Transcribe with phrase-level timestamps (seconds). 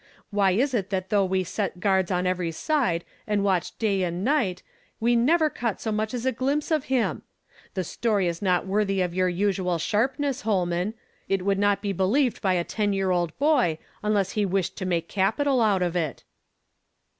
[0.31, 4.63] Why was it that though wn s^f, miowio ery side, and watched day and night,
[4.99, 5.45] we^uever on UB YESTERDAY FRAMED IX TO DAY.
[5.65, 7.21] 1: caught so mach as a glimpse of him?
[7.75, 10.95] The stoiy is not worthy of your usual sharpness, Holman;
[11.29, 14.87] it would not be believed by a ten year old boy, unless he wished to
[14.87, 16.23] make capital out of it."